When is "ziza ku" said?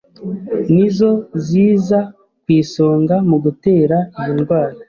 1.45-2.49